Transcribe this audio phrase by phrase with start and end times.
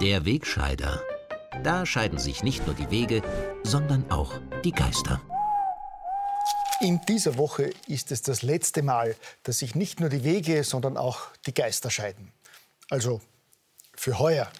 [0.00, 1.02] Der Wegscheider.
[1.62, 3.22] Da scheiden sich nicht nur die Wege,
[3.62, 4.32] sondern auch
[4.64, 5.20] die Geister.
[6.80, 10.96] In dieser Woche ist es das letzte Mal, dass sich nicht nur die Wege, sondern
[10.96, 12.32] auch die Geister scheiden.
[12.90, 13.20] Also
[13.96, 14.50] für heuer.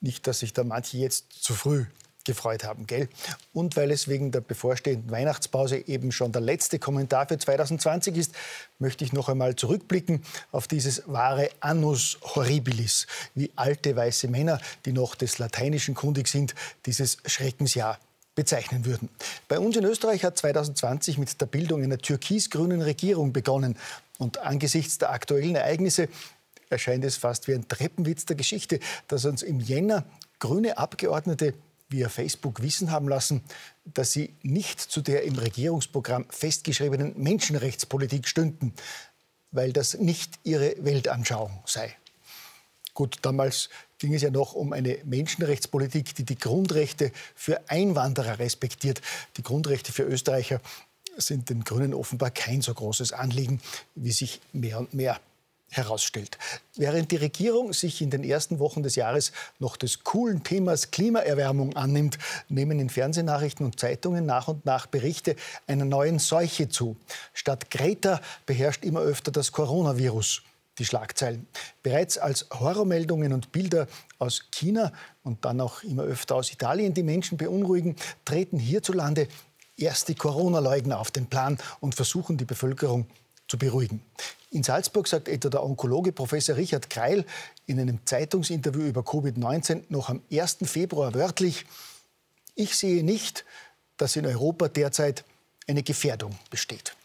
[0.00, 1.86] Nicht, dass sich da manche jetzt zu früh
[2.26, 3.08] gefreut haben, gell?
[3.54, 8.34] Und weil es wegen der bevorstehenden Weihnachtspause eben schon der letzte Kommentar für 2020 ist,
[8.78, 10.22] möchte ich noch einmal zurückblicken
[10.52, 16.54] auf dieses wahre Annus Horribilis, wie alte weiße Männer, die noch des Lateinischen kundig sind,
[16.84, 17.98] dieses Schreckensjahr
[18.34, 19.08] bezeichnen würden.
[19.48, 23.76] Bei uns in Österreich hat 2020 mit der Bildung einer türkis-grünen Regierung begonnen.
[24.18, 26.08] Und angesichts der aktuellen Ereignisse
[26.68, 30.04] erscheint es fast wie ein Treppenwitz der Geschichte, dass uns im Jänner
[30.38, 31.54] grüne Abgeordnete
[31.88, 33.42] via Facebook wissen haben lassen,
[33.84, 38.74] dass sie nicht zu der im Regierungsprogramm festgeschriebenen Menschenrechtspolitik stünden,
[39.52, 41.94] weil das nicht ihre Weltanschauung sei.
[42.94, 49.00] Gut, damals ging es ja noch um eine Menschenrechtspolitik, die die Grundrechte für Einwanderer respektiert.
[49.36, 50.60] Die Grundrechte für Österreicher
[51.16, 53.60] sind den Grünen offenbar kein so großes Anliegen,
[53.94, 55.20] wie sich mehr und mehr
[55.76, 56.38] herausstellt.
[56.76, 61.76] Während die Regierung sich in den ersten Wochen des Jahres noch des coolen Themas Klimaerwärmung
[61.76, 65.36] annimmt, nehmen in Fernsehnachrichten und Zeitungen nach und nach Berichte
[65.66, 66.96] einer neuen Seuche zu.
[67.32, 70.42] Statt Greta beherrscht immer öfter das Coronavirus
[70.78, 71.46] die Schlagzeilen.
[71.82, 73.86] Bereits als Horrormeldungen und Bilder
[74.18, 74.92] aus China
[75.22, 79.28] und dann auch immer öfter aus Italien die Menschen beunruhigen, treten hierzulande
[79.76, 83.06] erst die Corona-Leugner auf den Plan und versuchen die Bevölkerung
[83.48, 84.02] zu beruhigen.
[84.56, 87.26] In Salzburg sagt etwa der Onkologe Professor Richard Kreil
[87.66, 90.60] in einem Zeitungsinterview über Covid-19 noch am 1.
[90.62, 91.66] Februar wörtlich,
[92.54, 93.44] ich sehe nicht,
[93.98, 95.24] dass in Europa derzeit
[95.68, 96.96] eine Gefährdung besteht.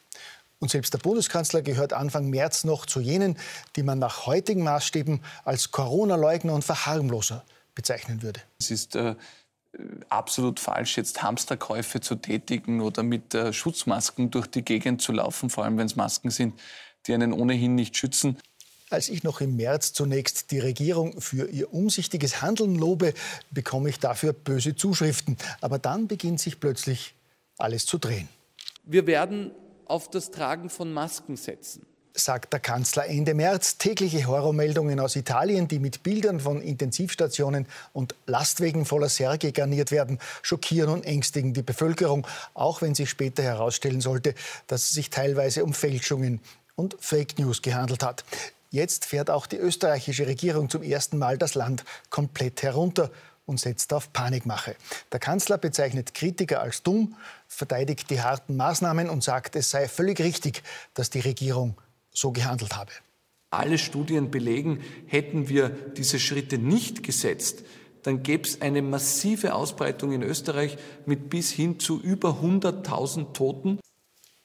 [0.60, 3.38] Und selbst der Bundeskanzler gehört Anfang März noch zu jenen,
[3.76, 7.44] die man nach heutigen Maßstäben als Corona-Leugner und Verharmloser
[7.76, 8.40] bezeichnen würde.
[8.60, 9.16] Es ist äh,
[10.08, 15.50] absolut falsch, jetzt Hamsterkäufe zu tätigen oder mit äh, Schutzmasken durch die Gegend zu laufen,
[15.50, 16.54] vor allem wenn es Masken sind,
[17.08, 18.38] die einen ohnehin nicht schützen.
[18.90, 23.14] Als ich noch im März zunächst die Regierung für ihr umsichtiges Handeln lobe,
[23.50, 25.38] bekomme ich dafür böse Zuschriften.
[25.62, 27.16] Aber dann beginnt sich plötzlich
[27.58, 28.28] alles zu drehen.
[28.84, 29.52] Wir werden
[29.86, 33.78] auf das Tragen von Masken setzen sagt der Kanzler Ende März.
[33.78, 40.20] Tägliche Horrormeldungen aus Italien, die mit Bildern von Intensivstationen und Lastwegen voller Särge garniert werden,
[40.42, 44.36] schockieren und ängstigen die Bevölkerung, auch wenn sich später herausstellen sollte,
[44.68, 46.42] dass es sich teilweise um Fälschungen
[46.82, 48.26] und Fake News gehandelt hat.
[48.72, 53.12] Jetzt fährt auch die österreichische Regierung zum ersten Mal das Land komplett herunter
[53.46, 54.76] und setzt auf Panikmache.
[55.12, 57.16] Der Kanzler bezeichnet Kritiker als dumm,
[57.48, 61.76] verteidigt die harten Maßnahmen und sagt, es sei völlig richtig, dass die Regierung
[62.12, 62.92] so gehandelt habe.
[63.52, 67.64] Alle Studien belegen, hätten wir diese Schritte nicht gesetzt,
[68.04, 73.80] dann gäbe es eine massive Ausbreitung in Österreich mit bis hin zu über 100.000 Toten.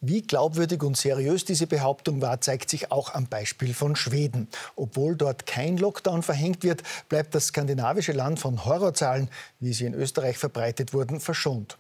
[0.00, 4.46] Wie glaubwürdig und seriös diese Behauptung war, zeigt sich auch am Beispiel von Schweden.
[4.76, 9.94] Obwohl dort kein Lockdown verhängt wird, bleibt das skandinavische Land von Horrorzahlen, wie sie in
[9.94, 11.78] Österreich verbreitet wurden, verschont.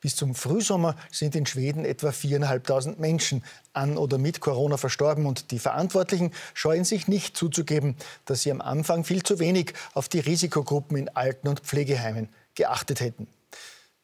[0.00, 3.44] Bis zum Frühsommer sind in Schweden etwa 4.500 Menschen
[3.74, 5.26] an oder mit Corona verstorben.
[5.26, 10.08] Und die Verantwortlichen scheuen sich nicht zuzugeben, dass sie am Anfang viel zu wenig auf
[10.08, 13.26] die Risikogruppen in Alten- und Pflegeheimen geachtet hätten.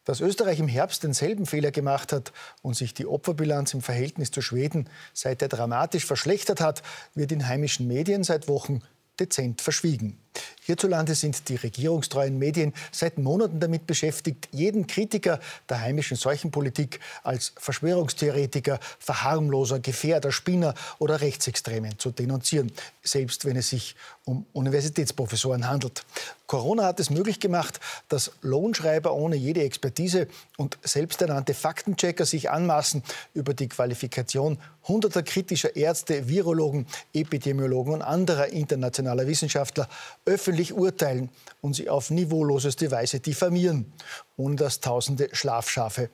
[0.07, 4.41] Dass Österreich im Herbst denselben Fehler gemacht hat und sich die Opferbilanz im Verhältnis zu
[4.41, 6.83] Schweden seither dramatisch verschlechtert hat,
[7.15, 8.83] wird in heimischen Medien seit Wochen
[9.19, 10.17] dezent verschwiegen.
[10.67, 15.39] Hierzulande sind die regierungstreuen Medien seit Monaten damit beschäftigt, jeden Kritiker
[15.69, 22.73] der heimischen Seuchenpolitik als Verschwörungstheoretiker, Verharmloser, Gefährder, Spinner oder Rechtsextremen zu denunzieren,
[23.05, 23.95] selbst wenn es sich
[24.25, 26.05] um Universitätsprofessoren handelt.
[26.47, 33.03] Corona hat es möglich gemacht, dass Lohnschreiber ohne jede Expertise und selbsternannte Faktenchecker sich anmaßen,
[33.35, 39.89] über die Qualifikation hunderter kritischer Ärzte, Virologen, Epidemiologen und anderer internationaler Wissenschaftler
[40.27, 41.31] öffentlich urteilen
[41.63, 43.93] und sie auf niveauloseste Weise diffamieren,
[44.37, 46.11] ohne dass tausende Schlafschafe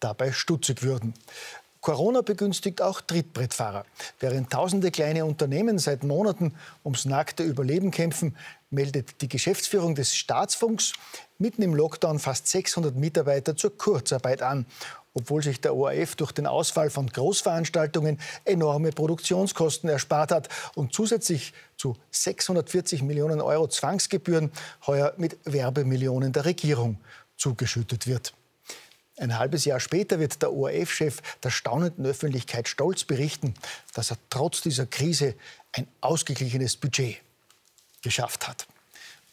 [0.00, 1.14] dabei stutzig würden.
[1.82, 3.84] Corona begünstigt auch Trittbrettfahrer.
[4.20, 6.54] Während tausende kleine Unternehmen seit Monaten
[6.84, 8.36] ums nackte Überleben kämpfen,
[8.70, 10.92] meldet die Geschäftsführung des Staatsfunks
[11.38, 14.64] mitten im Lockdown fast 600 Mitarbeiter zur Kurzarbeit an
[15.14, 21.52] obwohl sich der ORF durch den Ausfall von Großveranstaltungen enorme Produktionskosten erspart hat und zusätzlich
[21.76, 24.50] zu 640 Millionen Euro Zwangsgebühren
[24.86, 26.98] heuer mit Werbemillionen der Regierung
[27.36, 28.32] zugeschüttet wird.
[29.18, 33.54] Ein halbes Jahr später wird der ORF-Chef der staunenden Öffentlichkeit stolz berichten,
[33.94, 35.34] dass er trotz dieser Krise
[35.72, 37.18] ein ausgeglichenes Budget
[38.02, 38.66] geschafft hat.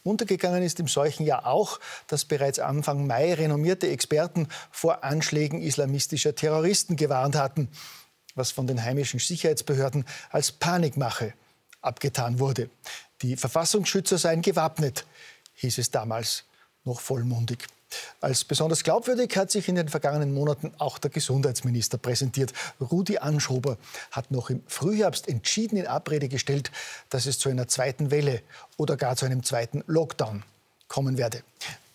[0.04, 6.36] Untergegangen ist im solchen Jahr auch, dass bereits Anfang Mai renommierte Experten vor Anschlägen islamistischer
[6.36, 7.70] Terroristen gewarnt hatten,
[8.36, 11.34] was von den heimischen Sicherheitsbehörden als Panikmache
[11.82, 12.70] abgetan wurde.
[13.22, 15.06] Die Verfassungsschützer seien gewappnet,
[15.56, 16.46] hieß es damals
[16.86, 17.68] noch vollmundig.
[18.22, 22.54] Als besonders glaubwürdig hat sich in den vergangenen Monaten auch der Gesundheitsminister präsentiert.
[22.80, 23.78] Rudi Anschober
[24.12, 26.72] hat noch im Frühherbst entschieden in Abrede gestellt,
[27.10, 28.42] dass es zu einer zweiten Welle
[28.78, 30.44] oder gar zu einem zweiten Lockdown
[30.88, 31.44] kommen werde.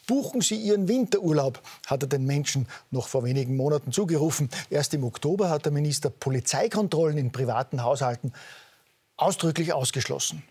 [0.06, 4.50] Buchen Sie Ihren Winterurlaub, hat er den Menschen noch vor wenigen Monaten zugerufen.
[4.68, 8.32] Erst im Oktober hat der Minister Polizeikontrollen in privaten Haushalten
[9.16, 10.42] ausdrücklich ausgeschlossen.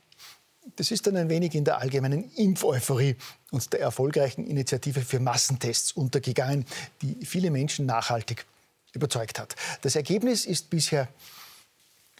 [0.76, 3.16] Das ist dann ein wenig in der allgemeinen Impfeuphorie
[3.52, 6.66] und der erfolgreichen Initiative für Massentests untergegangen,
[7.02, 8.46] die viele Menschen nachhaltig
[8.94, 9.56] überzeugt hat.
[9.82, 11.10] Das Ergebnis ist bisher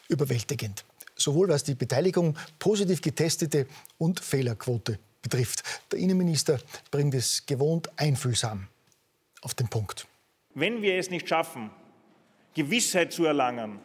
[0.10, 0.84] überwältigend,
[1.16, 3.68] sowohl was die Beteiligung positiv getestete
[3.98, 5.64] und Fehlerquote betrifft.
[5.92, 6.60] Der Innenminister
[6.92, 8.68] bringt es gewohnt einfühlsam
[9.42, 10.08] auf den Punkt.
[10.54, 11.72] Wenn wir es nicht schaffen,
[12.54, 13.80] Gewissheit zu erlangen,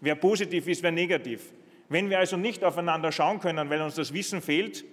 [0.00, 1.52] wer positiv ist, wer negativ,
[1.90, 4.84] wenn wir also nicht aufeinander schauen können, weil uns das Wissen fehlt,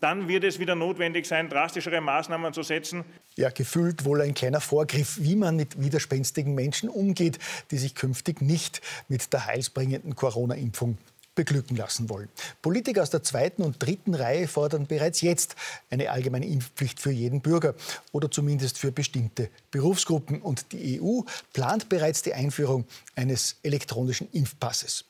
[0.00, 3.04] dann wird es wieder notwendig sein, drastischere Maßnahmen zu setzen.
[3.36, 7.38] Ja, gefühlt wohl ein kleiner Vorgriff, wie man mit widerspenstigen Menschen umgeht,
[7.70, 10.98] die sich künftig nicht mit der heilsbringenden Corona-Impfung
[11.34, 12.28] beglücken lassen wollen.
[12.60, 15.54] Politiker aus der zweiten und dritten Reihe fordern bereits jetzt
[15.88, 17.74] eine allgemeine Impfpflicht für jeden Bürger
[18.12, 20.42] oder zumindest für bestimmte Berufsgruppen.
[20.42, 21.20] Und die EU
[21.52, 25.04] plant bereits die Einführung eines elektronischen Impfpasses.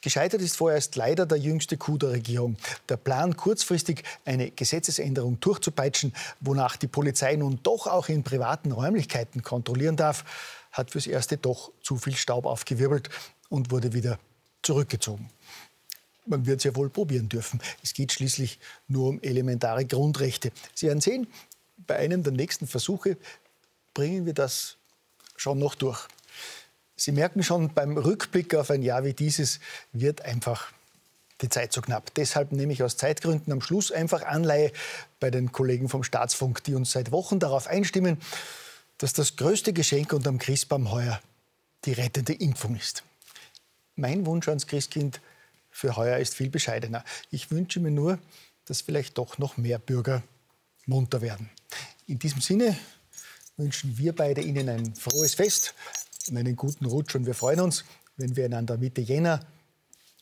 [0.00, 2.56] Gescheitert ist vorerst leider der jüngste Coup der Regierung.
[2.88, 9.42] Der Plan, kurzfristig eine Gesetzesänderung durchzupeitschen, wonach die Polizei nun doch auch in privaten Räumlichkeiten
[9.42, 10.24] kontrollieren darf,
[10.70, 13.08] hat fürs Erste doch zu viel Staub aufgewirbelt
[13.48, 14.18] und wurde wieder
[14.62, 15.30] zurückgezogen.
[16.26, 17.60] Man wird es ja wohl probieren dürfen.
[17.82, 18.58] Es geht schließlich
[18.88, 20.50] nur um elementare Grundrechte.
[20.74, 21.28] Sie werden sehen,
[21.86, 23.16] bei einem der nächsten Versuche
[23.94, 24.76] bringen wir das
[25.36, 26.08] schon noch durch.
[26.96, 29.60] Sie merken schon, beim Rückblick auf ein Jahr wie dieses
[29.92, 30.72] wird einfach
[31.42, 32.14] die Zeit zu knapp.
[32.14, 34.72] Deshalb nehme ich aus Zeitgründen am Schluss einfach Anleihe
[35.20, 38.18] bei den Kollegen vom Staatsfunk, die uns seit Wochen darauf einstimmen,
[38.96, 41.20] dass das größte Geschenk unterm Christbaum heuer
[41.84, 43.04] die rettende Impfung ist.
[43.94, 45.20] Mein Wunsch ans Christkind
[45.70, 47.04] für heuer ist viel bescheidener.
[47.30, 48.18] Ich wünsche mir nur,
[48.64, 50.22] dass vielleicht doch noch mehr Bürger
[50.86, 51.50] munter werden.
[52.06, 52.76] In diesem Sinne
[53.58, 55.74] wünschen wir beide Ihnen ein frohes Fest,
[56.28, 57.14] und einen guten Rutsch.
[57.14, 57.84] Und wir freuen uns,
[58.16, 59.40] wenn wir einander Mitte Jänner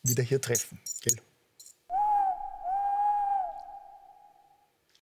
[0.02, 0.78] wieder hier treffen.
[1.00, 1.16] Gell?